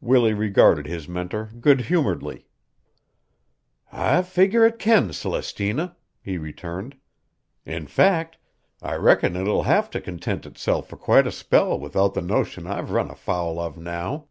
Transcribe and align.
Willie 0.00 0.32
regarded 0.32 0.86
his 0.86 1.06
mentor 1.06 1.50
good 1.60 1.82
humoredly. 1.82 2.46
"I 3.92 4.22
figger 4.22 4.64
it 4.64 4.78
can, 4.78 5.12
Celestina," 5.12 5.96
he 6.22 6.38
returned. 6.38 6.96
"In 7.66 7.86
fact, 7.86 8.38
I 8.80 8.94
reckon 8.94 9.36
it 9.36 9.42
will 9.44 9.64
have 9.64 9.90
to 9.90 10.00
content 10.00 10.46
itself 10.46 10.88
fur 10.88 10.96
quite 10.96 11.26
a 11.26 11.30
spell 11.30 11.78
without 11.78 12.14
the 12.14 12.22
notion 12.22 12.66
I've 12.66 12.90
run 12.90 13.10
a 13.10 13.14
foul 13.14 13.58
of 13.58 13.76
now." 13.76 14.28